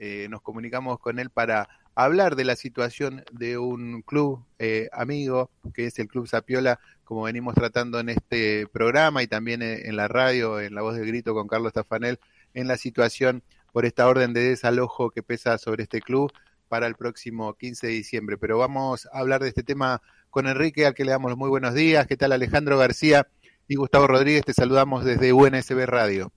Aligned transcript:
eh, 0.00 0.28
nos 0.30 0.40
comunicamos 0.40 0.98
con 0.98 1.18
él 1.18 1.28
para 1.28 1.68
hablar 1.94 2.34
de 2.34 2.44
la 2.44 2.56
situación 2.56 3.22
de 3.32 3.58
un 3.58 4.00
club 4.00 4.42
eh, 4.58 4.88
amigo, 4.92 5.50
que 5.74 5.84
es 5.84 5.98
el 5.98 6.08
Club 6.08 6.26
Sapiola, 6.26 6.80
como 7.04 7.24
venimos 7.24 7.54
tratando 7.54 8.00
en 8.00 8.08
este 8.08 8.66
programa 8.66 9.22
y 9.22 9.26
también 9.26 9.60
en 9.60 9.96
la 9.96 10.08
radio, 10.08 10.58
en 10.58 10.74
La 10.74 10.80
Voz 10.80 10.96
del 10.96 11.06
Grito 11.06 11.34
con 11.34 11.48
Carlos 11.48 11.74
Tafanel, 11.74 12.18
en 12.54 12.66
la 12.66 12.78
situación 12.78 13.42
por 13.74 13.84
esta 13.84 14.08
orden 14.08 14.32
de 14.32 14.40
desalojo 14.40 15.10
que 15.10 15.22
pesa 15.22 15.58
sobre 15.58 15.82
este 15.82 16.00
club 16.00 16.32
para 16.68 16.86
el 16.86 16.94
próximo 16.94 17.52
15 17.52 17.88
de 17.88 17.92
diciembre. 17.92 18.38
Pero 18.38 18.56
vamos 18.56 19.06
a 19.12 19.18
hablar 19.18 19.42
de 19.42 19.48
este 19.48 19.62
tema 19.62 20.00
con 20.30 20.46
Enrique, 20.46 20.86
al 20.86 20.94
que 20.94 21.04
le 21.04 21.10
damos 21.10 21.30
los 21.30 21.38
muy 21.38 21.50
buenos 21.50 21.74
días. 21.74 22.06
¿Qué 22.06 22.16
tal 22.16 22.32
Alejandro 22.32 22.78
García 22.78 23.26
y 23.68 23.74
Gustavo 23.74 24.06
Rodríguez? 24.06 24.46
Te 24.46 24.54
saludamos 24.54 25.04
desde 25.04 25.34
UNSB 25.34 25.84
Radio. 25.84 26.32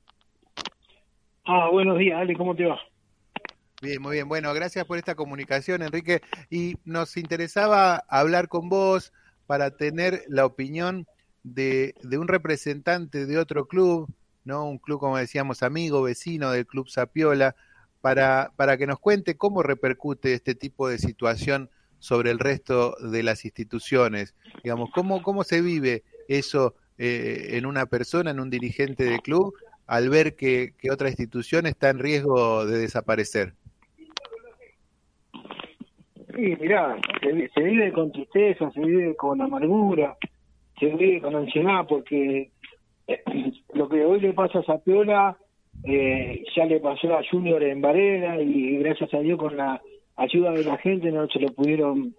Ah, 1.46 1.70
buenos 1.72 1.98
días, 1.98 2.20
Ale, 2.20 2.36
¿cómo 2.36 2.56
te 2.56 2.66
va? 2.66 2.80
Bien, 3.84 4.02
muy 4.02 4.14
bien. 4.14 4.30
Bueno, 4.30 4.54
gracias 4.54 4.86
por 4.86 4.98
esta 4.98 5.14
comunicación, 5.14 5.82
Enrique. 5.82 6.22
Y 6.50 6.78
nos 6.86 7.18
interesaba 7.18 7.98
hablar 8.08 8.48
con 8.48 8.70
vos 8.70 9.12
para 9.46 9.72
tener 9.76 10.24
la 10.30 10.46
opinión 10.46 11.06
de, 11.44 11.94
un 12.18 12.30
representante 12.30 13.26
de 13.26 13.38
otro 13.38 13.68
club, 13.68 14.08
¿no? 14.46 14.64
Un 14.64 14.78
club, 14.78 15.02
como 15.02 15.18
decíamos, 15.18 15.64
amigo, 15.64 16.02
vecino 16.02 16.52
del 16.52 16.66
Club 16.66 16.88
Sapiola, 16.88 17.58
para, 18.00 18.54
para 18.56 18.78
que 18.78 18.88
nos 18.88 19.00
cuente 19.00 19.36
cómo 19.36 19.64
repercute 19.64 20.34
este 20.34 20.56
tipo 20.56 20.88
de 20.88 20.98
situación 20.98 21.70
sobre 22.00 22.32
el 22.32 22.40
resto 22.40 22.96
de 23.02 23.22
las 23.22 23.44
instituciones. 23.44 24.34
Digamos, 24.64 24.92
cómo, 24.92 25.22
cómo 25.22 25.44
se 25.44 25.60
vive 25.60 26.06
eso 26.30 26.74
eh, 26.98 27.50
en 27.58 27.66
una 27.66 27.86
persona, 27.88 28.32
en 28.32 28.40
un 28.40 28.50
dirigente 28.50 29.04
de 29.04 29.20
club, 29.20 29.54
al 29.88 30.08
ver 30.08 30.38
que, 30.38 30.74
que 30.78 30.90
otra 30.90 31.10
institución 31.10 31.66
está 31.66 31.90
en 31.90 32.00
riesgo 32.00 32.66
de 32.66 32.78
desaparecer. 32.78 33.56
Sí, 36.36 36.56
mirá, 36.60 36.98
se, 37.22 37.62
vive 37.62 37.92
con 37.92 38.12
tristeza, 38.12 38.72
se 38.72 38.80
vive 38.80 39.16
con 39.16 39.40
amargura, 39.40 40.18
se 40.80 40.88
vive 40.88 41.22
con 41.22 41.36
ansiedad, 41.36 41.86
porque 41.88 42.50
eh, 43.08 43.24
lo 43.74 43.88
que 43.88 44.04
hoy 44.04 44.20
le 44.20 44.34
pasa 44.34 44.60
a 44.60 44.64
Zapiola 44.64 45.38
eh, 45.84 46.44
ya 46.56 46.66
le 46.66 46.80
pasó 46.80 47.14
a 47.16 47.24
Junior 47.30 47.62
en 47.64 47.82
Varela 47.82 48.42
y 48.42 48.78
gracias 48.78 49.14
a 49.14 49.20
Dios 49.20 49.38
con 49.38 49.58
la 49.58 49.82
ayuda 50.16 50.52
de 50.52 50.64
la 50.64 50.78
gente 50.78 51.12
no 51.12 51.28
se 51.28 51.40
lo 51.40 51.50
pudieron 51.50 52.16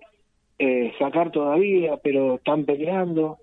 eh, 0.58 0.92
sacar 0.98 1.30
todavía, 1.30 1.96
pero 2.02 2.36
están 2.36 2.64
peleando. 2.64 3.38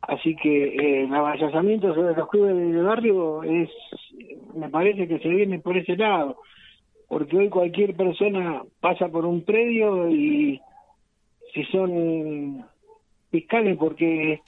Así 0.00 0.36
que 0.36 0.64
eh, 0.66 1.04
el 1.04 1.14
avallazamiento 1.14 1.94
sobre 1.94 2.14
los 2.14 2.28
clubes 2.28 2.56
de 2.56 2.82
barrio 2.82 3.42
es, 3.42 3.70
me 4.54 4.68
parece 4.68 5.08
que 5.08 5.18
se 5.18 5.28
viene 5.28 5.58
por 5.58 5.76
ese 5.76 5.96
lado 5.96 6.36
porque 7.14 7.36
hoy 7.36 7.48
cualquier 7.48 7.94
persona 7.94 8.64
pasa 8.80 9.06
por 9.06 9.24
un 9.24 9.42
predio 9.42 10.10
y 10.10 10.60
si 11.52 11.62
son 11.66 12.64
fiscales 13.30 13.76
porque 13.78 14.40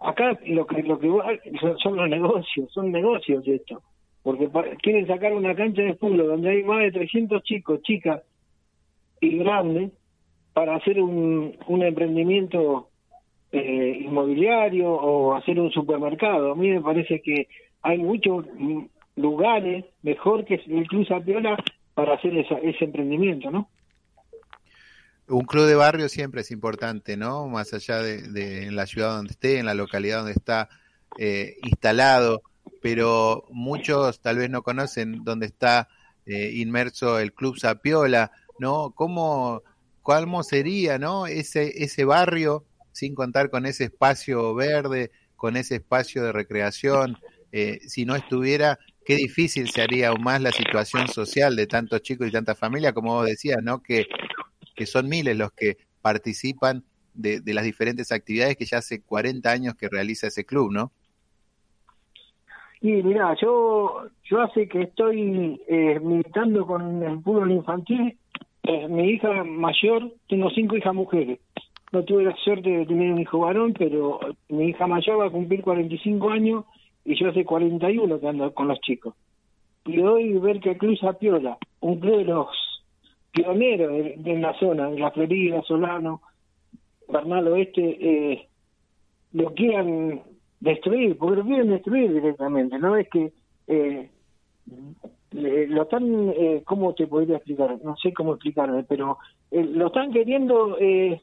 acá 0.00 0.38
lo 0.46 0.66
que 0.66 0.82
lo 0.84 0.98
que 0.98 1.10
son, 1.82 1.96
los 1.96 2.08
negocios 2.08 2.72
son 2.72 2.90
negocios 2.90 3.46
esto. 3.46 3.82
Porque 4.22 4.48
quieren 4.80 5.06
sacar 5.06 5.34
una 5.34 5.54
cancha 5.54 5.82
de 5.82 5.96
fútbol 5.96 6.28
donde 6.28 6.48
hay 6.48 6.62
más 6.64 6.80
de 6.84 6.92
300 6.92 7.42
chicos 7.42 7.82
chicas 7.82 8.22
y 9.20 9.36
grandes 9.36 9.92
para 10.54 10.76
hacer 10.76 11.02
un, 11.02 11.54
un 11.66 11.82
emprendimiento 11.82 12.88
eh, 13.52 13.98
inmobiliario 14.00 14.90
o 14.90 15.34
hacer 15.34 15.60
un 15.60 15.70
supermercado. 15.72 16.52
A 16.52 16.54
mí 16.54 16.70
me 16.70 16.80
parece 16.80 17.20
que 17.20 17.48
hay 17.82 17.98
muchos 17.98 18.46
lugares 19.14 19.84
mejor 20.02 20.46
que 20.46 20.54
el 20.54 20.86
Club 20.88 21.06
Zapiola 21.06 21.62
para 21.94 22.14
hacer 22.14 22.36
ese 22.36 22.84
emprendimiento, 22.84 23.50
¿no? 23.50 23.68
Un 25.26 25.44
club 25.46 25.66
de 25.66 25.74
barrio 25.74 26.08
siempre 26.08 26.42
es 26.42 26.50
importante, 26.50 27.16
¿no? 27.16 27.48
Más 27.48 27.72
allá 27.72 28.02
de, 28.02 28.66
en 28.66 28.76
la 28.76 28.86
ciudad 28.86 29.16
donde 29.16 29.30
esté, 29.30 29.58
en 29.58 29.66
la 29.66 29.74
localidad 29.74 30.18
donde 30.18 30.32
está 30.32 30.68
eh, 31.18 31.56
instalado, 31.62 32.42
pero 32.82 33.44
muchos 33.50 34.20
tal 34.20 34.36
vez 34.36 34.50
no 34.50 34.62
conocen 34.62 35.24
dónde 35.24 35.46
está 35.46 35.88
eh, 36.26 36.52
inmerso 36.54 37.18
el 37.18 37.32
Club 37.32 37.58
Sapiola, 37.58 38.32
¿no? 38.58 38.90
¿Cómo, 38.94 39.62
cómo 40.02 40.42
sería, 40.42 40.98
¿no? 40.98 41.26
Ese, 41.26 41.82
ese 41.82 42.04
barrio, 42.04 42.64
sin 42.92 43.14
contar 43.14 43.48
con 43.48 43.64
ese 43.64 43.84
espacio 43.84 44.54
verde, 44.54 45.10
con 45.36 45.56
ese 45.56 45.76
espacio 45.76 46.22
de 46.22 46.32
recreación, 46.32 47.16
eh, 47.52 47.80
si 47.86 48.04
no 48.04 48.14
estuviera 48.14 48.78
qué 49.04 49.16
difícil 49.16 49.68
se 49.68 49.82
haría 49.82 50.08
aún 50.08 50.22
más 50.22 50.40
la 50.40 50.52
situación 50.52 51.08
social 51.08 51.56
de 51.56 51.66
tantos 51.66 52.02
chicos 52.02 52.28
y 52.28 52.32
tantas 52.32 52.58
familias, 52.58 52.92
como 52.92 53.14
vos 53.14 53.26
decías, 53.26 53.62
¿no? 53.62 53.82
Que, 53.82 54.06
que 54.74 54.86
son 54.86 55.08
miles 55.08 55.36
los 55.36 55.52
que 55.52 55.76
participan 56.02 56.84
de, 57.14 57.40
de, 57.40 57.54
las 57.54 57.64
diferentes 57.64 58.10
actividades 58.12 58.56
que 58.56 58.64
ya 58.64 58.78
hace 58.78 59.02
40 59.02 59.50
años 59.50 59.74
que 59.74 59.88
realiza 59.88 60.26
ese 60.26 60.44
club, 60.44 60.72
¿no? 60.72 60.92
Y 62.80 63.02
mira, 63.02 63.34
yo 63.40 64.08
yo 64.24 64.42
hace 64.42 64.68
que 64.68 64.82
estoy 64.82 65.58
eh, 65.68 65.98
militando 66.00 66.66
con 66.66 67.02
el 67.02 67.22
fútbol 67.22 67.50
infantil. 67.50 68.18
Eh, 68.62 68.88
mi 68.88 69.10
hija 69.10 69.42
mayor, 69.42 70.12
tengo 70.28 70.50
cinco 70.50 70.76
hijas 70.76 70.94
mujeres. 70.94 71.38
No 71.92 72.02
tuve 72.04 72.24
la 72.24 72.36
suerte 72.36 72.68
de 72.68 72.84
tener 72.84 73.12
un 73.12 73.20
hijo 73.20 73.38
varón, 73.38 73.72
pero 73.72 74.20
mi 74.50 74.68
hija 74.68 74.86
mayor 74.86 75.20
va 75.20 75.26
a 75.28 75.30
cumplir 75.30 75.62
45 75.62 76.30
años 76.30 76.64
y 77.04 77.14
yo 77.16 77.28
hace 77.28 77.44
41 77.44 78.20
que 78.20 78.28
ando 78.28 78.52
con 78.54 78.68
los 78.68 78.80
chicos. 78.80 79.14
Y 79.84 80.00
hoy 80.00 80.38
ver 80.38 80.60
que 80.60 80.70
el 80.70 80.78
Club 80.78 80.98
un 81.80 82.00
club 82.00 82.16
de 82.18 82.24
los 82.24 82.48
pioneros 83.32 83.92
de, 84.16 84.38
la 84.38 84.58
zona, 84.58 84.90
de 84.90 84.98
la 84.98 85.10
Florida, 85.10 85.62
Solano, 85.62 86.22
Bernal 87.08 87.48
Oeste, 87.48 87.98
eh, 88.00 88.48
lo 89.32 89.52
quieran 89.52 90.22
destruir, 90.60 91.18
porque 91.18 91.36
lo 91.36 91.44
quieren 91.44 91.70
destruir 91.70 92.12
directamente, 92.12 92.78
no 92.78 92.96
es 92.96 93.08
que 93.10 93.32
eh, 93.66 94.08
lo 95.32 95.82
están, 95.82 96.28
eh, 96.30 96.62
¿cómo 96.64 96.94
te 96.94 97.06
podría 97.06 97.36
explicar? 97.36 97.78
No 97.82 97.96
sé 97.96 98.12
cómo 98.12 98.34
explicarme, 98.34 98.84
pero 98.84 99.18
eh, 99.50 99.64
lo 99.64 99.88
están 99.88 100.12
queriendo 100.12 100.78
eh, 100.78 101.20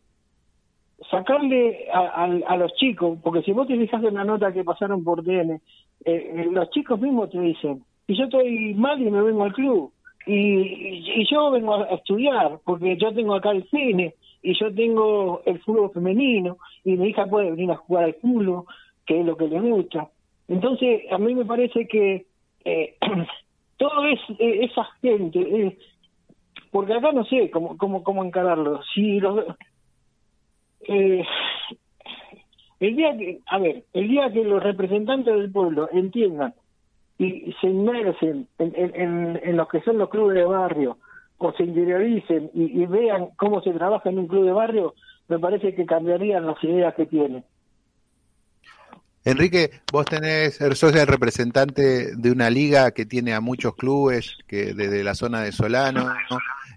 sacarle 1.09 1.87
a, 1.93 2.25
a, 2.25 2.57
los 2.57 2.73
chicos, 2.75 3.17
porque 3.23 3.41
si 3.41 3.51
vos 3.51 3.67
te 3.67 3.77
fijas 3.77 4.03
en 4.03 4.15
la 4.15 4.23
nota 4.23 4.53
que 4.53 4.63
pasaron 4.63 5.03
por 5.03 5.23
DN, 5.23 5.53
eh, 5.53 5.61
eh, 6.05 6.47
los 6.51 6.69
chicos 6.69 6.99
mismos 6.99 7.29
te 7.31 7.39
dicen, 7.39 7.83
y 8.07 8.17
yo 8.17 8.25
estoy 8.25 8.73
mal 8.75 9.01
y 9.01 9.09
me 9.09 9.21
vengo 9.21 9.43
al 9.43 9.53
club, 9.53 9.91
y, 10.27 11.21
y, 11.21 11.27
yo 11.29 11.49
vengo 11.49 11.75
a 11.75 11.95
estudiar, 11.95 12.59
porque 12.63 12.95
yo 12.97 13.13
tengo 13.13 13.33
acá 13.33 13.51
el 13.51 13.67
cine, 13.69 14.13
y 14.43 14.53
yo 14.59 14.73
tengo 14.73 15.41
el 15.45 15.59
fútbol 15.61 15.91
femenino, 15.91 16.57
y 16.83 16.95
mi 16.97 17.09
hija 17.09 17.25
puede 17.25 17.51
venir 17.51 17.71
a 17.71 17.77
jugar 17.77 18.05
al 18.05 18.13
fútbol, 18.15 18.65
que 19.05 19.19
es 19.19 19.25
lo 19.25 19.35
que 19.35 19.47
le 19.47 19.59
gusta. 19.59 20.09
Entonces, 20.47 21.03
a 21.11 21.17
mí 21.17 21.33
me 21.33 21.45
parece 21.45 21.87
que 21.87 22.25
eh, 22.65 22.95
todo 23.77 24.05
es 24.05 24.19
esa 24.39 24.85
gente, 25.01 25.77
porque 26.69 26.93
acá 26.93 27.11
no 27.11 27.25
sé 27.25 27.49
cómo, 27.49 27.77
cómo, 27.77 28.03
cómo 28.03 28.23
encararlo. 28.23 28.81
Si 28.93 29.19
los, 29.19 29.45
eh, 30.91 31.25
el 32.79 32.95
día 32.95 33.15
que, 33.17 33.39
a 33.47 33.59
ver, 33.59 33.83
el 33.93 34.07
día 34.07 34.31
que 34.31 34.43
los 34.43 34.61
representantes 34.61 35.33
del 35.33 35.51
pueblo 35.51 35.89
entiendan 35.91 36.53
y 37.17 37.53
se 37.61 37.67
inmersen 37.67 38.47
en, 38.57 39.39
en, 39.43 39.55
los 39.57 39.67
que 39.69 39.81
son 39.81 39.99
los 39.99 40.09
clubes 40.09 40.35
de 40.35 40.43
barrio, 40.43 40.97
o 41.37 41.53
se 41.53 41.63
interioricen 41.63 42.49
y, 42.53 42.85
vean 42.87 43.27
cómo 43.35 43.61
se 43.61 43.71
trabaja 43.73 44.09
en 44.09 44.19
un 44.19 44.27
club 44.27 44.45
de 44.45 44.51
barrio, 44.51 44.95
me 45.27 45.37
parece 45.37 45.75
que 45.75 45.85
cambiarían 45.85 46.45
las 46.45 46.63
ideas 46.63 46.95
que 46.95 47.05
tienen. 47.05 47.43
Enrique, 49.23 49.69
vos 49.91 50.05
tenés, 50.05 50.57
sos 50.73 50.95
el 50.95 51.05
representante 51.05 52.15
de 52.15 52.31
una 52.31 52.49
liga 52.49 52.89
que 52.91 53.05
tiene 53.05 53.33
a 53.33 53.41
muchos 53.41 53.75
clubes 53.75 54.37
que 54.47 54.73
desde 54.73 55.03
la 55.03 55.13
zona 55.13 55.41
de 55.41 55.51
Solano, 55.51 56.11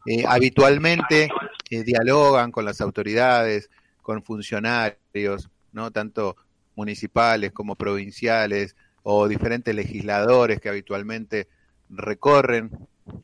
eh, 0.05 0.25
habitualmente 0.29 1.31
eh, 1.71 1.83
dialogan 1.85 2.53
con 2.53 2.67
las 2.67 2.83
autoridades, 2.83 3.71
con 4.05 4.23
funcionarios, 4.23 5.51
¿no? 5.73 5.91
Tanto 5.91 6.37
municipales 6.77 7.51
como 7.53 7.75
provinciales 7.75 8.77
o 9.03 9.27
diferentes 9.27 9.75
legisladores 9.75 10.61
que 10.61 10.69
habitualmente 10.69 11.49
recorren 11.89 12.71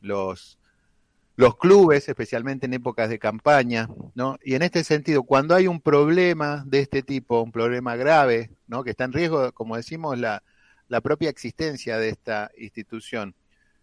los, 0.01 0.57
los 1.35 1.57
clubes, 1.57 2.09
especialmente 2.09 2.65
en 2.65 2.73
épocas 2.73 3.09
de 3.09 3.19
campaña, 3.19 3.87
¿no? 4.15 4.37
Y 4.43 4.55
en 4.55 4.63
este 4.63 4.83
sentido, 4.83 5.23
cuando 5.23 5.55
hay 5.55 5.67
un 5.67 5.79
problema 5.79 6.63
de 6.65 6.79
este 6.79 7.03
tipo, 7.03 7.41
un 7.41 7.51
problema 7.51 7.95
grave, 7.95 8.49
¿no? 8.67 8.83
Que 8.83 8.89
está 8.89 9.05
en 9.05 9.13
riesgo, 9.13 9.51
como 9.53 9.77
decimos, 9.77 10.17
la, 10.17 10.43
la 10.87 11.01
propia 11.01 11.29
existencia 11.29 11.97
de 11.97 12.09
esta 12.09 12.51
institución, 12.57 13.35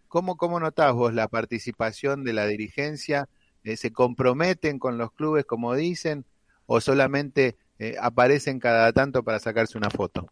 ¿cómo, 0.09 0.35
cómo 0.35 0.59
notás 0.59 0.93
vos 0.93 1.13
la 1.13 1.29
participación 1.29 2.23
de 2.25 2.33
la 2.33 2.45
dirigencia? 2.45 3.29
Eh, 3.63 3.77
¿Se 3.77 3.91
comprometen 3.91 4.79
con 4.79 4.97
los 4.97 5.11
clubes, 5.13 5.45
como 5.45 5.75
dicen? 5.75 6.25
O 6.69 6.79
solamente 6.79 7.55
eh, 7.79 7.95
aparecen 7.99 8.59
cada 8.59 8.93
tanto 8.93 9.23
para 9.23 9.39
sacarse 9.39 9.77
una 9.77 9.89
foto? 9.89 10.27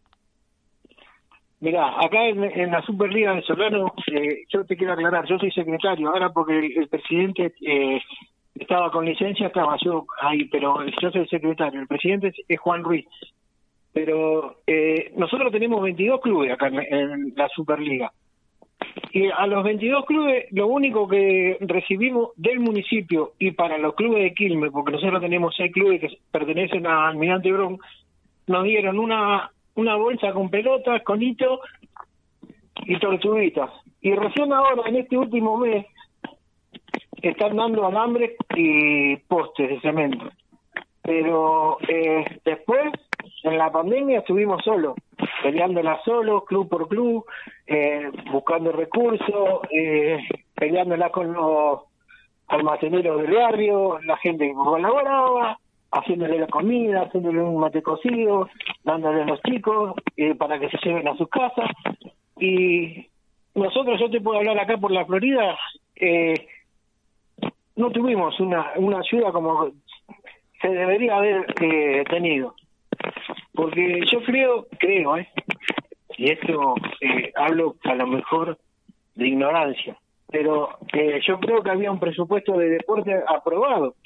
Mirá, 1.60 2.00
acá 2.00 2.28
en, 2.28 2.70
la 2.70 2.80
Superliga 2.82 3.34
de 3.34 3.40
eh, 3.40 4.44
yo 4.48 4.64
te 4.64 4.76
quiero 4.76 4.92
aclarar, 4.92 5.26
yo 5.26 5.38
soy 5.38 5.50
secretario, 5.50 6.08
ahora 6.08 6.30
porque 6.30 6.56
el, 6.58 6.88
presidente 6.88 7.52
eh, 7.66 8.00
estaba 8.54 8.92
con 8.92 9.04
licencia, 9.04 9.48
estaba 9.48 9.76
yo 9.84 10.06
ahí, 10.20 10.44
pero 10.44 10.86
yo 11.02 11.10
soy 11.10 11.26
secretario, 11.26 11.80
el 11.80 11.88
presidente 11.88 12.32
es, 12.46 12.60
Juan 12.60 12.84
Ruiz. 12.84 13.06
Pero 13.92 14.60
eh, 14.68 15.12
nosotros 15.16 15.50
tenemos 15.50 15.82
22 15.82 16.20
clubes 16.20 16.52
acá 16.52 16.68
en, 16.68 17.34
la 17.34 17.48
Superliga. 17.48 18.12
Y 19.12 19.26
a 19.26 19.46
los 19.46 19.64
22 19.64 20.04
clubes, 20.04 20.46
lo 20.52 20.66
único 20.66 21.08
que 21.08 21.56
recibimos 21.60 22.30
del 22.36 22.60
municipio 22.60 23.32
y 23.38 23.52
para 23.52 23.78
los 23.78 23.94
clubes 23.94 24.22
de 24.22 24.34
Quilmes, 24.34 24.70
porque 24.70 24.92
nosotros 24.92 25.20
tenemos 25.20 25.54
seis 25.56 25.72
clubes 25.72 26.00
que 26.00 26.18
pertenecen 26.30 26.86
a 26.86 27.08
Almirante 27.08 27.50
Bron, 27.50 27.78
nos 28.46 28.64
dieron 28.64 28.98
una 28.98 29.50
una 29.78 29.94
bolsa 29.94 30.32
con 30.32 30.50
pelotas, 30.50 31.02
con 31.04 31.22
hito 31.22 31.60
y 32.84 32.98
tortuguitas. 32.98 33.70
Y 34.00 34.12
recién 34.12 34.52
ahora, 34.52 34.82
en 34.88 34.96
este 34.96 35.16
último 35.16 35.56
mes, 35.56 35.86
están 37.22 37.56
dando 37.56 37.86
alambres 37.86 38.32
y 38.56 39.16
postes 39.28 39.68
de 39.68 39.80
cemento. 39.80 40.30
Pero 41.02 41.78
eh, 41.88 42.40
después, 42.44 42.92
en 43.44 43.56
la 43.56 43.70
pandemia, 43.70 44.18
estuvimos 44.18 44.64
solos, 44.64 44.96
peleándola 45.42 46.00
solos, 46.04 46.44
club 46.44 46.68
por 46.68 46.88
club, 46.88 47.24
eh, 47.66 48.10
buscando 48.30 48.72
recursos, 48.72 49.60
eh, 49.70 50.18
peleándola 50.54 51.10
con 51.10 51.32
los 51.32 51.80
almaceneros 52.48 53.22
del 53.22 53.34
barrio, 53.34 53.98
la 54.04 54.16
gente 54.16 54.48
que 54.48 54.54
colaboraba, 54.54 55.58
haciéndole 55.90 56.38
la 56.38 56.46
comida, 56.46 57.02
haciéndole 57.02 57.42
un 57.42 57.60
mate 57.60 57.82
cocido, 57.82 58.48
dándole 58.84 59.22
a 59.22 59.26
los 59.26 59.40
chicos 59.42 59.94
eh, 60.16 60.34
para 60.34 60.58
que 60.58 60.68
se 60.68 60.78
lleven 60.82 61.08
a 61.08 61.16
sus 61.16 61.28
casas. 61.28 61.70
Y 62.38 63.06
nosotros, 63.54 63.98
yo 64.00 64.10
te 64.10 64.20
puedo 64.20 64.38
hablar 64.38 64.58
acá 64.58 64.76
por 64.78 64.90
la 64.90 65.04
Florida, 65.04 65.56
eh, 65.96 66.34
no 67.76 67.90
tuvimos 67.90 68.38
una, 68.40 68.72
una 68.76 68.98
ayuda 68.98 69.32
como 69.32 69.70
se 70.60 70.68
debería 70.68 71.16
haber 71.16 71.46
eh, 71.62 72.04
tenido. 72.10 72.54
Porque 73.58 74.02
yo 74.08 74.22
creo, 74.22 74.68
creo, 74.78 75.16
¿eh? 75.16 75.28
y 76.16 76.30
esto 76.30 76.76
eh, 77.00 77.32
hablo 77.34 77.74
a 77.82 77.94
lo 77.96 78.06
mejor 78.06 78.56
de 79.16 79.26
ignorancia, 79.26 79.98
pero 80.30 80.78
eh, 80.92 81.20
yo 81.26 81.40
creo 81.40 81.60
que 81.64 81.70
había 81.70 81.90
un 81.90 81.98
presupuesto 81.98 82.56
de 82.56 82.68
deporte 82.68 83.20
aprobado 83.26 83.96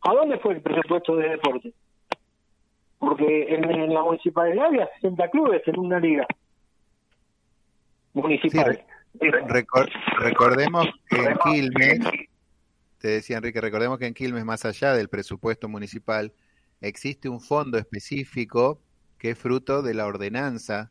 ¿A 0.00 0.14
dónde 0.14 0.38
fue 0.38 0.54
el 0.54 0.62
presupuesto 0.62 1.16
de 1.16 1.28
deporte? 1.28 1.74
Porque 2.98 3.54
en, 3.54 3.92
la 3.92 4.02
municipalidad 4.02 4.68
había 4.68 4.88
60 5.02 5.28
clubes 5.28 5.60
en 5.66 5.78
una 5.78 6.00
liga 6.00 6.26
municipal. 8.14 8.82
recordemos 10.18 10.88
que 11.10 11.16
en 11.16 11.36
Quilmes, 11.44 12.00
te 13.00 13.08
decía 13.08 13.36
Enrique, 13.36 13.60
recordemos 13.60 13.98
que 13.98 14.06
en 14.06 14.14
Quilmes, 14.14 14.46
más 14.46 14.64
allá 14.64 14.94
del 14.94 15.10
presupuesto 15.10 15.68
municipal, 15.68 16.32
existe 16.80 17.28
un 17.28 17.42
fondo 17.42 17.76
específico 17.76 18.80
que 19.24 19.30
es 19.30 19.38
fruto 19.38 19.80
de 19.80 19.94
la 19.94 20.04
ordenanza 20.04 20.90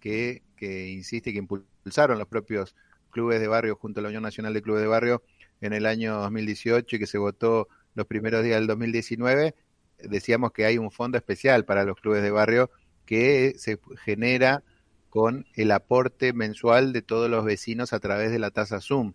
que, 0.00 0.42
que 0.56 0.88
insiste 0.88 1.34
que 1.34 1.40
impulsaron 1.40 2.18
los 2.18 2.26
propios 2.26 2.74
clubes 3.10 3.38
de 3.38 3.48
barrio 3.48 3.76
junto 3.76 4.00
a 4.00 4.02
la 4.02 4.08
Unión 4.08 4.22
Nacional 4.22 4.54
de 4.54 4.62
Clubes 4.62 4.80
de 4.80 4.88
Barrio 4.88 5.22
en 5.60 5.74
el 5.74 5.84
año 5.84 6.18
2018 6.20 6.96
y 6.96 6.98
que 6.98 7.06
se 7.06 7.18
votó 7.18 7.68
los 7.94 8.06
primeros 8.06 8.42
días 8.42 8.60
del 8.60 8.66
2019, 8.66 9.54
decíamos 9.98 10.52
que 10.52 10.64
hay 10.64 10.78
un 10.78 10.90
fondo 10.90 11.18
especial 11.18 11.66
para 11.66 11.84
los 11.84 12.00
clubes 12.00 12.22
de 12.22 12.30
barrio 12.30 12.70
que 13.04 13.52
se 13.58 13.78
genera 14.02 14.62
con 15.10 15.44
el 15.52 15.70
aporte 15.70 16.32
mensual 16.32 16.94
de 16.94 17.02
todos 17.02 17.28
los 17.28 17.44
vecinos 17.44 17.92
a 17.92 18.00
través 18.00 18.30
de 18.30 18.38
la 18.38 18.50
tasa 18.52 18.80
Zoom. 18.80 19.12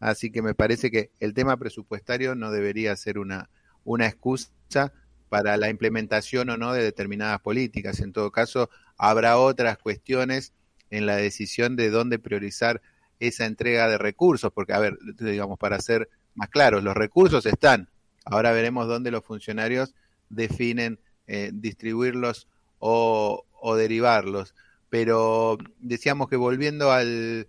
Así 0.00 0.32
que 0.32 0.42
me 0.42 0.54
parece 0.54 0.90
que 0.90 1.12
el 1.20 1.32
tema 1.32 1.56
presupuestario 1.58 2.34
no 2.34 2.50
debería 2.50 2.96
ser 2.96 3.20
una, 3.20 3.50
una 3.84 4.08
excusa 4.08 4.92
para 5.30 5.56
la 5.56 5.70
implementación 5.70 6.50
o 6.50 6.58
no 6.58 6.74
de 6.74 6.82
determinadas 6.82 7.40
políticas. 7.40 8.00
En 8.00 8.12
todo 8.12 8.30
caso, 8.30 8.68
habrá 8.98 9.38
otras 9.38 9.78
cuestiones 9.78 10.52
en 10.90 11.06
la 11.06 11.16
decisión 11.16 11.76
de 11.76 11.88
dónde 11.88 12.18
priorizar 12.18 12.82
esa 13.20 13.46
entrega 13.46 13.88
de 13.88 13.96
recursos, 13.96 14.52
porque, 14.52 14.74
a 14.74 14.78
ver, 14.78 14.98
digamos, 15.18 15.58
para 15.58 15.80
ser 15.80 16.10
más 16.34 16.50
claros, 16.50 16.84
los 16.84 16.94
recursos 16.94 17.46
están, 17.46 17.88
Ahora 18.24 18.52
veremos 18.52 18.86
dónde 18.86 19.10
los 19.10 19.24
funcionarios 19.24 19.94
definen 20.28 21.00
eh, 21.26 21.50
distribuirlos 21.52 22.48
o, 22.78 23.44
derivarlos. 23.76 24.54
Pero 24.88 25.58
decíamos 25.78 26.28
que 26.28 26.36
volviendo 26.36 26.92
al, 26.92 27.46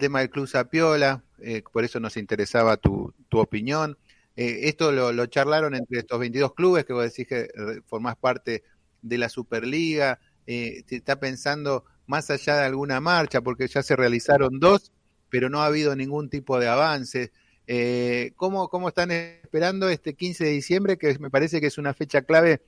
tema 0.00 0.20
del 0.20 0.30
Club 0.30 0.48
Sapiola, 0.48 1.22
eh, 1.38 1.62
por 1.72 1.84
eso 1.84 2.00
nos 2.00 2.16
interesaba 2.16 2.76
tu 2.76 3.14
opinión. 3.32 3.98
Eh, 4.40 4.68
esto 4.68 4.92
lo, 4.92 5.26
charlaron 5.26 5.74
entre 5.74 5.98
estos 5.98 6.20
22 6.20 6.54
clubes 6.54 6.84
que 6.84 6.92
vos 6.92 7.02
decís 7.02 7.26
que 7.26 7.48
formás 7.86 8.14
parte 8.16 8.62
de 9.02 9.18
la 9.18 9.28
Superliga. 9.28 10.20
se 10.46 10.84
está 10.88 11.18
pensando 11.18 11.84
más 12.06 12.30
allá 12.30 12.56
de 12.56 12.64
alguna 12.64 13.00
marcha, 13.00 13.40
porque 13.40 13.66
ya 13.66 13.82
se 13.82 13.96
realizaron 13.96 14.60
dos, 14.60 14.92
pero 15.28 15.50
no 15.50 15.60
ha 15.60 15.66
habido 15.66 15.96
ningún 15.96 16.30
tipo 16.30 16.60
de 16.60 16.68
avance. 16.68 17.32
Eh, 17.66 18.32
¿cómo, 18.36 18.68
¿Cómo 18.68 18.88
están 18.88 19.10
esperando 19.10 19.88
este 19.88 20.14
15 20.14 20.44
de 20.44 20.50
diciembre, 20.50 20.98
que 20.98 21.18
me 21.18 21.30
parece 21.30 21.60
que 21.60 21.66
es 21.66 21.76
una 21.76 21.92
fecha 21.94 22.22
clave 22.22 22.62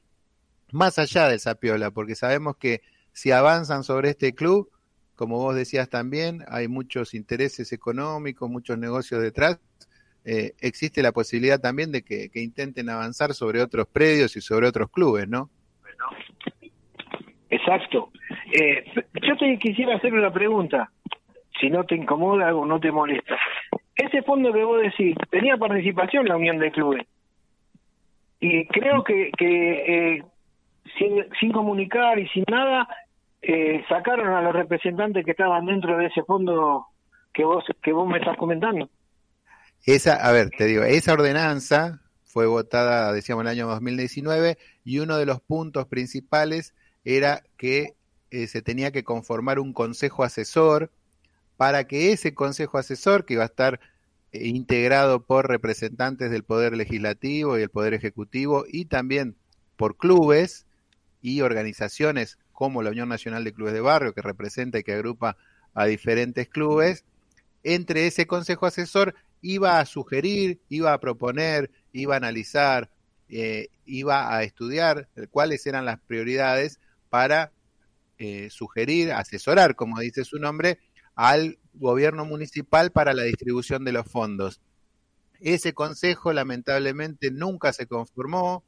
más 0.73 0.99
allá 0.99 1.29
del 1.29 1.39
Sapiola? 1.39 1.93
Porque 1.93 2.17
sabemos 2.17 2.57
que 2.57 2.83
si 3.13 3.31
avanzan 3.31 3.85
sobre 3.85 4.11
este 4.11 4.35
club, 4.35 4.71
como 5.15 5.39
vos 5.39 5.55
decías 5.55 5.89
también, 5.89 6.45
hay 6.49 6.67
muchos 6.67 7.15
intereses 7.15 7.73
económicos, 7.73 8.51
muchos 8.51 8.77
negocios 8.77 9.23
detrás. 9.23 9.59
Eh, 10.25 10.53
existe 10.61 11.03
la 11.03 11.13
posibilidad 11.13 11.61
también 11.61 11.93
de 11.93 12.03
que, 12.03 12.31
intenten 12.35 12.91
avanzar 12.91 13.33
sobre 13.33 13.63
otros 13.63 13.87
predios 13.87 14.37
y 14.37 14.41
sobre 14.41 14.67
otros 14.67 14.91
clubes, 14.91 15.29
¿no? 15.29 15.51
Exacto. 17.49 18.11
Eh, 18.53 18.85
yo 19.23 19.37
te 19.37 19.59
quisiera 19.59 19.97
hacer 19.97 20.13
una 20.13 20.33
pregunta, 20.33 20.91
si 21.61 21.69
no 21.69 21.85
te 21.85 21.95
incomoda 21.95 22.55
o 22.55 22.65
no 22.65 22.79
te 22.79 22.93
molesta 22.93 23.37
ese 24.01 24.23
fondo 24.23 24.53
que 24.53 24.65
vos 24.65 24.83
decís, 24.83 25.15
tenía 25.31 25.57
participación 25.57 26.27
la 26.27 26.37
Unión 26.37 26.59
de 26.59 26.71
Clubes. 26.71 27.07
Y 28.41 28.67
creo 28.67 29.05
que, 29.05 29.31
que 29.37 30.17
eh, 30.17 30.25
sin, 31.39 31.53
comunicar 31.53 32.19
y 32.19 32.27
sin 32.29 32.45
nada, 32.51 32.89
eh, 33.43 33.85
sacaron 33.89 34.29
a 34.35 34.43
los 34.43 34.55
representantes 34.55 35.25
que 35.25 35.33
estaban 35.33 35.67
dentro 35.67 35.99
de 35.99 36.07
ese 36.07 36.23
fondo 36.23 36.87
que 37.35 37.45
vos, 37.45 37.65
que 37.83 37.93
vos 37.93 38.09
me 38.09 38.19
estás 38.19 38.37
comentando. 38.39 38.89
Esa, 39.85 40.15
a 40.15 40.32
ver, 40.32 40.50
te 40.50 40.67
digo, 40.67 40.82
esa 40.85 41.12
ordenanza 41.12 42.00
fue 42.25 42.47
votada, 42.47 43.12
decíamos, 43.12 43.43
en 43.43 43.49
el 43.49 43.52
año 43.52 43.69
2019 43.69 44.59
y 44.85 44.99
uno 44.99 45.16
de 45.16 45.26
los 45.26 45.40
puntos 45.40 45.87
principales 45.87 46.75
era 47.05 47.43
que 47.57 47.95
eh, 48.31 48.47
se 48.47 48.62
tenía 48.62 48.93
que 48.93 49.05
conformar 49.05 49.59
un 49.59 49.73
consejo 49.73 50.23
asesor. 50.23 50.90
Para 51.57 51.85
que 51.85 52.12
ese 52.12 52.33
consejo 52.33 52.78
asesor, 52.78 53.25
que 53.25 53.35
iba 53.35 53.43
a 53.43 53.47
estar 53.47 53.81
eh, 54.33 54.47
integrado 54.47 55.25
por 55.25 55.49
representantes 55.49 56.31
del 56.31 56.45
Poder 56.45 56.76
Legislativo 56.76 57.59
y 57.59 57.62
el 57.62 57.69
Poder 57.69 57.93
Ejecutivo 57.95 58.64
y 58.69 58.87
también 58.87 59.37
por 59.76 59.97
clubes 59.97 60.66
y 61.21 61.40
organizaciones 61.40 62.38
como 62.52 62.83
la 62.83 62.90
Unión 62.90 63.09
Nacional 63.09 63.45
de 63.45 63.52
Clubes 63.52 63.75
de 63.75 63.81
Barrio, 63.81 64.14
que 64.14 64.23
representa 64.23 64.78
y 64.78 64.85
que 64.85 64.93
agrupa 64.93 65.37
a 65.75 65.87
diferentes 65.87 66.49
clubes, 66.49 67.05
entre 67.62 68.07
ese 68.07 68.26
consejo 68.26 68.66
asesor 68.66 69.14
iba 69.42 69.80
a 69.80 69.87
sugerir, 69.87 70.61
iba 70.68 70.92
a 70.92 71.00
proponer, 71.00 71.70
iba 71.92 72.14
a 72.14 72.18
analizar, 72.18 72.90
eh, 73.28 73.68
iba 73.85 74.35
a 74.35 74.42
estudiar 74.42 75.09
cuáles 75.30 75.66
eran 75.66 75.85
las 75.85 76.00
prioridades 76.00 76.80
para 77.09 77.52
eh, 78.18 78.49
sugerir, 78.50 79.12
asesorar, 79.12 79.76
como 79.76 80.00
dice 80.00 80.25
su 80.25 80.38
nombre, 80.38 80.78
al 81.14 81.59
gobierno 81.75 82.25
municipal 82.25 82.90
para 82.90 83.14
la 83.14 83.23
distribución 83.23 83.85
de 83.85 83.92
los 83.92 84.06
fondos. 84.06 84.61
Ese 85.40 85.73
consejo 85.73 86.32
lamentablemente 86.32 87.30
nunca 87.30 87.73
se 87.73 87.87
conformó 87.87 88.64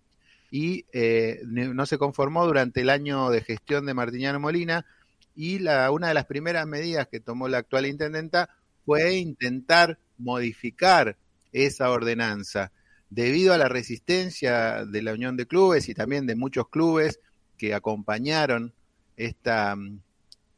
y 0.51 0.87
eh, 0.93 1.41
no 1.45 1.87
se 1.87 1.99
conformó 1.99 2.47
durante 2.47 2.83
el 2.83 2.91
año 2.91 3.31
de 3.31 3.43
gestión 3.43 3.85
de 3.85 3.95
Martiniano 3.95 4.39
Molina 4.39 4.87
y 5.35 5.67
una 5.67 6.09
de 6.09 6.15
las 6.15 6.27
primeras 6.27 6.67
medidas 6.67 7.09
que 7.09 7.21
tomó 7.21 7.49
la 7.49 7.59
actual 7.59 7.87
intendenta 7.87 8.51
fue 8.85 9.15
intentar 9.15 9.99
modificar 10.23 11.17
esa 11.53 11.91
ordenanza. 11.91 12.73
Debido 13.11 13.53
a 13.53 13.59
la 13.59 13.69
resistencia 13.69 14.87
de 14.87 15.03
la 15.03 15.13
Unión 15.13 15.37
de 15.37 15.47
Clubes 15.47 15.89
y 15.89 15.95
también 15.95 16.27
de 16.27 16.37
muchos 16.37 16.69
clubes 16.69 17.21
que 17.59 17.75
acompañaron 17.75 18.73
esta, 19.17 19.77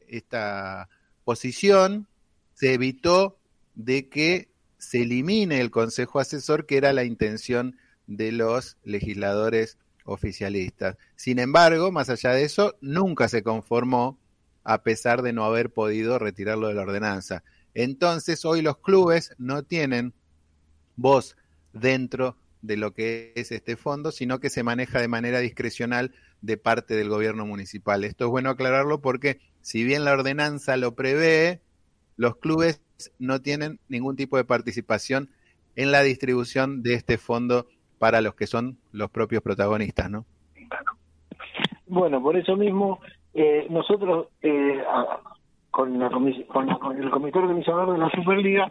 esta 0.06 0.88
posición, 1.24 2.06
se 2.54 2.74
evitó 2.74 3.38
de 3.74 4.08
que 4.08 4.48
se 4.78 5.02
elimine 5.02 5.60
el 5.60 5.70
Consejo 5.70 6.20
Asesor, 6.20 6.66
que 6.66 6.76
era 6.76 6.92
la 6.92 7.04
intención 7.04 7.76
de 8.06 8.32
los 8.32 8.76
legisladores 8.84 9.78
oficialistas. 10.04 10.96
Sin 11.16 11.38
embargo, 11.38 11.90
más 11.90 12.10
allá 12.10 12.30
de 12.30 12.44
eso, 12.44 12.76
nunca 12.80 13.28
se 13.28 13.42
conformó 13.42 14.18
a 14.62 14.82
pesar 14.82 15.22
de 15.22 15.32
no 15.32 15.44
haber 15.44 15.70
podido 15.70 16.18
retirarlo 16.18 16.68
de 16.68 16.74
la 16.74 16.82
ordenanza. 16.82 17.42
Entonces, 17.74 18.44
hoy 18.44 18.62
los 18.62 18.78
clubes 18.78 19.34
no 19.38 19.62
tienen 19.62 20.14
voz 20.96 21.36
dentro 21.72 22.36
de 22.62 22.76
lo 22.76 22.94
que 22.94 23.32
es 23.34 23.52
este 23.52 23.76
fondo, 23.76 24.10
sino 24.10 24.40
que 24.40 24.48
se 24.48 24.62
maneja 24.62 25.00
de 25.00 25.08
manera 25.08 25.40
discrecional 25.40 26.12
de 26.40 26.56
parte 26.56 26.94
del 26.94 27.08
gobierno 27.08 27.44
municipal. 27.44 28.04
Esto 28.04 28.24
es 28.24 28.30
bueno 28.30 28.50
aclararlo 28.50 29.00
porque 29.00 29.40
si 29.60 29.84
bien 29.84 30.04
la 30.04 30.12
ordenanza 30.12 30.76
lo 30.76 30.94
prevé, 30.94 31.60
los 32.16 32.36
clubes 32.36 32.82
no 33.18 33.40
tienen 33.40 33.80
ningún 33.88 34.16
tipo 34.16 34.36
de 34.36 34.44
participación 34.44 35.30
en 35.76 35.90
la 35.90 36.02
distribución 36.02 36.82
de 36.82 36.94
este 36.94 37.18
fondo 37.18 37.66
para 37.98 38.20
los 38.20 38.34
que 38.34 38.46
son 38.46 38.78
los 38.92 39.10
propios 39.10 39.42
protagonistas, 39.42 40.10
¿no? 40.10 40.24
Bueno, 41.86 42.22
por 42.22 42.36
eso 42.36 42.56
mismo 42.56 43.00
eh, 43.34 43.66
nosotros 43.70 44.28
eh, 44.42 44.82
con, 45.74 45.98
con, 46.78 47.02
el 47.02 47.10
comité 47.10 47.38
organizador 47.40 47.92
de 47.92 47.98
la 47.98 48.08
Superliga 48.10 48.70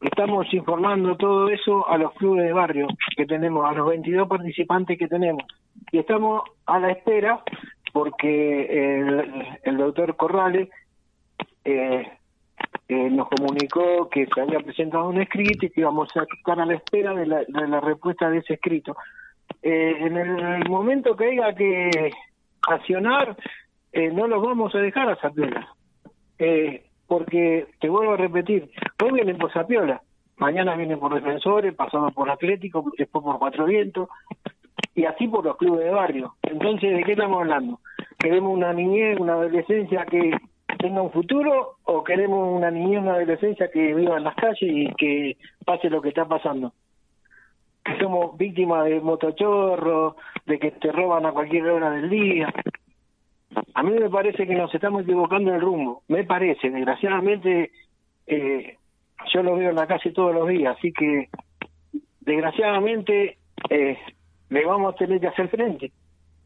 estamos 0.00 0.46
informando 0.54 1.16
todo 1.16 1.48
eso 1.48 1.88
a 1.88 1.98
los 1.98 2.12
clubes 2.12 2.44
de 2.44 2.52
barrio 2.52 2.86
que 3.16 3.26
tenemos, 3.26 3.68
a 3.68 3.72
los 3.72 3.88
22 3.88 4.28
participantes 4.28 4.96
que 4.96 5.08
tenemos. 5.08 5.42
Y 5.90 5.98
estamos 5.98 6.42
a 6.66 6.78
la 6.78 6.92
espera 6.92 7.42
porque 7.92 8.98
el, 9.00 9.58
el 9.64 9.76
doctor 9.76 10.14
Corrales 10.14 10.68
eh, 11.64 12.06
eh, 12.88 13.10
nos 13.10 13.28
comunicó 13.28 14.08
que 14.08 14.28
se 14.32 14.40
había 14.40 14.60
presentado 14.60 15.08
un 15.08 15.20
escrito 15.20 15.66
y 15.66 15.70
que 15.70 15.80
íbamos 15.80 16.08
a 16.16 16.22
estar 16.22 16.60
a 16.60 16.66
la 16.66 16.74
espera 16.74 17.14
de 17.14 17.26
la, 17.26 17.38
de 17.38 17.68
la 17.68 17.80
respuesta 17.80 18.30
de 18.30 18.38
ese 18.38 18.54
escrito. 18.54 18.96
Eh, 19.60 19.96
en 20.00 20.16
el 20.16 20.68
momento 20.68 21.16
que 21.16 21.30
haya 21.30 21.52
que 21.54 22.12
accionar, 22.68 23.36
eh, 23.92 24.10
no 24.12 24.28
los 24.28 24.40
vamos 24.40 24.72
a 24.74 24.78
dejar 24.78 25.08
a 25.08 25.16
Zapiola. 25.16 25.74
Eh, 26.46 26.82
porque, 27.06 27.68
te 27.80 27.88
vuelvo 27.88 28.12
a 28.12 28.16
repetir, 28.18 28.70
hoy 29.02 29.12
vienen 29.12 29.38
por 29.38 29.50
Zapiola, 29.50 30.02
mañana 30.36 30.76
vienen 30.76 31.00
por 31.00 31.14
Defensores, 31.14 31.74
pasamos 31.74 32.12
por 32.12 32.28
Atlético, 32.28 32.84
después 32.98 33.24
por 33.24 33.38
Cuatro 33.38 33.64
Vientos, 33.64 34.10
y 34.94 35.06
así 35.06 35.26
por 35.26 35.42
los 35.42 35.56
clubes 35.56 35.86
de 35.86 35.90
barrio. 35.90 36.34
Entonces, 36.42 36.96
¿de 36.96 37.02
qué 37.02 37.12
estamos 37.12 37.40
hablando? 37.40 37.80
Queremos 38.18 38.54
una 38.54 38.74
niñez, 38.74 39.18
una 39.18 39.34
adolescencia 39.34 40.04
que 40.04 40.32
tenga 40.78 41.00
un 41.00 41.12
futuro 41.12 41.76
o 41.84 42.04
queremos 42.04 42.54
una 42.54 42.70
niñez, 42.70 43.00
una 43.00 43.14
adolescencia 43.14 43.70
que 43.70 43.94
viva 43.94 44.18
en 44.18 44.24
las 44.24 44.34
calles 44.34 44.60
y 44.60 44.94
que 44.96 45.38
pase 45.64 45.88
lo 45.88 46.02
que 46.02 46.10
está 46.10 46.26
pasando. 46.26 46.74
Que 47.82 47.98
somos 47.98 48.36
víctimas 48.36 48.84
de 48.84 49.00
motochorros, 49.00 50.16
de 50.44 50.58
que 50.58 50.72
te 50.72 50.92
roban 50.92 51.24
a 51.24 51.32
cualquier 51.32 51.68
hora 51.68 51.90
del 51.90 52.10
día. 52.10 52.52
A 53.74 53.82
mí 53.82 53.92
me 53.92 54.10
parece 54.10 54.46
que 54.46 54.54
nos 54.54 54.74
estamos 54.74 55.02
equivocando 55.02 55.50
en 55.50 55.56
el 55.56 55.62
rumbo. 55.62 56.02
Me 56.08 56.24
parece, 56.24 56.70
desgraciadamente, 56.70 57.70
eh, 58.26 58.76
yo 59.32 59.42
lo 59.42 59.56
veo 59.56 59.70
en 59.70 59.76
la 59.76 59.86
calle 59.86 60.12
todos 60.12 60.34
los 60.34 60.48
días, 60.48 60.76
así 60.76 60.92
que 60.92 61.28
desgraciadamente 62.20 63.38
eh, 63.70 63.98
le 64.48 64.64
vamos 64.64 64.94
a 64.94 64.96
tener 64.96 65.20
que 65.20 65.28
hacer 65.28 65.48
frente 65.48 65.92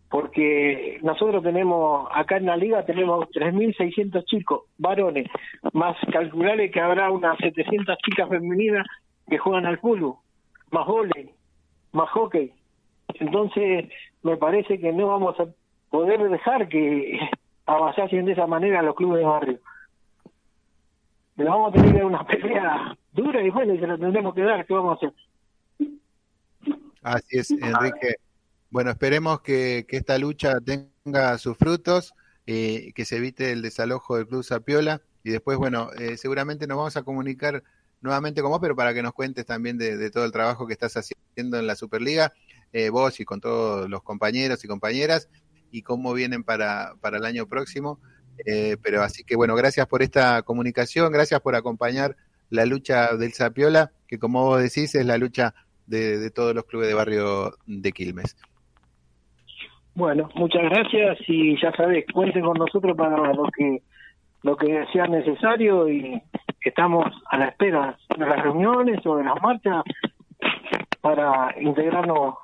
porque 0.08 0.98
nosotros 1.02 1.42
tenemos, 1.42 2.08
acá 2.12 2.38
en 2.38 2.46
la 2.46 2.56
liga 2.56 2.84
tenemos 2.84 3.28
3.600 3.30 4.24
chicos, 4.24 4.62
varones, 4.78 5.26
más 5.72 5.96
calcularle 6.10 6.70
que 6.70 6.80
habrá 6.80 7.10
unas 7.10 7.36
700 7.38 7.96
chicas 7.98 8.28
femeninas 8.28 8.86
que 9.28 9.38
juegan 9.38 9.66
al 9.66 9.78
fútbol, 9.78 10.14
más 10.70 10.86
vole, 10.86 11.34
más 11.92 12.08
hockey. 12.10 12.52
Entonces, 13.20 13.90
me 14.22 14.36
parece 14.36 14.78
que 14.78 14.92
no 14.92 15.08
vamos 15.08 15.38
a 15.40 15.46
poder 15.90 16.28
dejar 16.28 16.68
que 16.68 17.18
avasasen 17.66 18.26
de 18.26 18.32
esa 18.32 18.46
manera 18.46 18.82
los 18.82 18.94
clubes 18.94 19.20
de 19.20 19.24
barrio. 19.24 19.58
Le 21.36 21.44
vamos 21.44 21.70
a 21.70 21.76
tener 21.76 21.94
que 21.94 22.04
una 22.04 22.26
pelea 22.26 22.96
dura 23.12 23.42
y 23.42 23.50
bueno, 23.50 23.74
y 23.74 23.78
se 23.78 23.86
la 23.86 23.96
tendremos 23.96 24.34
que 24.34 24.42
dar, 24.42 24.66
¿qué 24.66 24.74
vamos 24.74 24.92
a 24.92 25.06
hacer? 25.06 25.12
Así 27.02 27.38
es, 27.38 27.50
Enrique. 27.50 28.16
Bueno, 28.70 28.90
esperemos 28.90 29.40
que, 29.40 29.86
esta 29.88 30.18
lucha 30.18 30.58
tenga 30.60 31.38
sus 31.38 31.56
frutos, 31.56 32.14
eh, 32.46 32.92
que 32.94 33.04
se 33.04 33.16
evite 33.16 33.52
el 33.52 33.62
desalojo 33.62 34.16
del 34.16 34.26
Club 34.26 34.44
Zapiola 34.44 35.00
y 35.22 35.30
después, 35.30 35.58
bueno, 35.58 35.90
eh, 35.98 36.16
seguramente 36.16 36.66
nos 36.66 36.76
vamos 36.76 36.96
a 36.96 37.02
comunicar 37.02 37.62
nuevamente 38.00 38.42
con 38.42 38.50
vos, 38.50 38.60
pero 38.60 38.76
para 38.76 38.94
que 38.94 39.02
nos 39.02 39.12
cuentes 39.12 39.46
también 39.46 39.78
de, 39.78 40.10
todo 40.10 40.24
el 40.24 40.32
trabajo 40.32 40.66
que 40.66 40.72
estás 40.72 40.96
haciendo 40.96 41.58
en 41.58 41.66
la 41.66 41.76
Superliga, 41.76 42.32
eh, 42.72 42.90
vos 42.90 43.18
y 43.20 43.24
con 43.24 43.40
todos 43.40 43.88
los 43.88 44.02
compañeros 44.02 44.62
y 44.64 44.68
compañeras, 44.68 45.28
y 45.70 45.82
cómo 45.82 46.14
vienen 46.14 46.44
para, 46.44 46.94
para 47.00 47.18
el 47.18 47.24
año 47.24 47.46
próximo. 47.46 47.98
pero 48.82 49.02
así 49.02 49.24
que, 49.24 49.36
bueno, 49.36 49.54
gracias 49.54 49.86
por 49.86 50.02
esta 50.02 50.42
comunicación, 50.42 51.12
gracias 51.12 51.40
por 51.40 51.54
acompañar 51.54 52.16
la 52.50 52.64
lucha 52.64 53.16
del 53.16 53.32
Zapiola, 53.32 53.90
que 54.06 54.18
como 54.18 54.44
vos 54.44 54.62
decís 54.62 54.94
es 54.94 55.04
la 55.04 55.18
lucha 55.18 55.54
de, 55.86 56.18
de 56.18 56.30
todos 56.30 56.54
los 56.54 56.64
clubes 56.64 56.88
de 56.88 56.94
barrio 56.94 57.52
de 57.66 57.92
Quilmes. 57.92 58.36
Bueno, 59.94 60.28
muchas 60.34 60.62
gracias 60.62 61.18
y 61.26 61.60
ya 61.60 61.72
sabes, 61.72 62.04
cuenten 62.14 62.44
con 62.44 62.56
nosotros 62.56 62.96
para 62.96 63.32
lo 63.32 63.44
que 63.56 63.82
lo 64.42 64.56
que 64.56 64.86
sea 64.92 65.06
necesario 65.06 65.88
y 65.88 66.22
estamos 66.60 67.06
a 67.30 67.38
la 67.38 67.46
espera 67.46 67.98
de 68.16 68.26
las 68.26 68.42
reuniones 68.42 69.04
o 69.04 69.16
de 69.16 69.24
las 69.24 69.42
marchas 69.42 69.82
para 71.00 71.54
integrarnos 71.60 72.36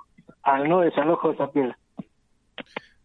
al 0.43 0.69
no 0.69 0.81
desalojo 0.81 1.33
de 1.33 1.49
piel. 1.49 1.75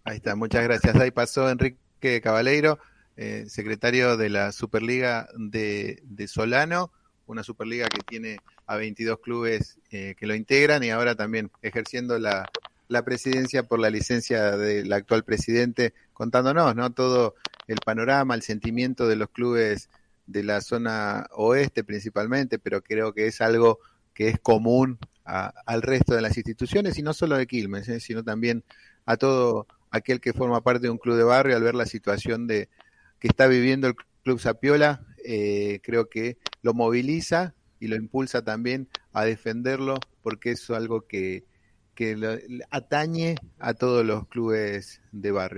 Ahí 0.09 0.17
está, 0.17 0.35
muchas 0.35 0.63
gracias. 0.63 0.95
Ahí 0.95 1.11
pasó 1.11 1.51
Enrique 1.51 2.19
Cabaleiro, 2.23 2.79
eh, 3.15 3.45
secretario 3.47 4.17
de 4.17 4.29
la 4.29 4.51
Superliga 4.51 5.29
de, 5.35 6.01
Solano, 6.27 6.91
una 7.27 7.43
Superliga 7.43 7.87
que 7.89 8.01
tiene 8.01 8.39
a 8.65 8.75
22 8.75 9.19
clubes 9.19 9.77
eh, 9.91 10.15
que 10.17 10.25
lo 10.25 10.33
integran 10.33 10.83
y 10.83 10.89
ahora 10.89 11.13
también 11.13 11.51
ejerciendo 11.61 12.17
la, 12.17 12.49
presidencia 13.05 13.67
por 13.67 13.77
la 13.79 13.91
licencia 13.91 14.57
del 14.57 14.91
actual 14.93 15.23
presidente, 15.23 15.93
contándonos, 16.13 16.75
¿no? 16.75 16.91
Todo 16.91 17.35
el 17.67 17.77
panorama, 17.85 18.33
el 18.33 18.41
sentimiento 18.41 19.07
de 19.07 19.15
los 19.15 19.29
clubes 19.29 19.89
de 20.25 20.41
la 20.41 20.61
zona 20.61 21.27
oeste 21.33 21.83
principalmente, 21.83 22.57
pero 22.57 22.81
creo 22.81 23.13
que 23.13 23.27
es 23.27 23.41
algo 23.41 23.77
que 24.15 24.29
es 24.29 24.39
común 24.39 24.97
al 25.23 25.83
resto 25.83 26.15
de 26.15 26.21
las 26.21 26.35
instituciones 26.35 26.97
y 26.97 27.03
no 27.03 27.13
solo 27.13 27.37
de 27.37 27.45
Quilmes, 27.45 27.87
¿eh? 27.89 27.99
sino 27.99 28.23
también 28.23 28.63
a 29.05 29.15
todo 29.15 29.67
aquel 29.91 30.22
que 30.22 30.34
forma 30.34 30.62
parte 30.62 30.84
de 30.84 30.89
un 30.89 30.98
club 30.98 31.17
de 31.17 31.24
barrio 31.24 31.55
al 31.55 31.63
ver 31.63 31.75
la 31.75 31.86
situación 31.86 32.48
de 32.48 32.69
que 33.19 33.27
está 33.27 33.48
viviendo 33.48 33.88
el 33.88 33.96
Club 34.24 34.39
Zapiola, 34.39 35.05
eh, 35.25 35.79
creo 35.84 36.10
que 36.10 36.38
lo 36.62 36.74
moviliza 36.74 37.55
y 37.79 37.88
lo 37.88 37.96
impulsa 37.96 38.43
también 38.43 38.89
a 39.13 39.25
defenderlo 39.25 40.00
porque 40.22 40.51
es 40.51 40.69
algo 40.69 41.08
que, 41.08 41.46
que 41.96 42.15
atañe 42.69 43.36
a 43.58 43.74
todos 43.74 44.05
los 44.05 44.27
clubes 44.27 45.01
de 45.12 45.31
barrio. 45.31 45.58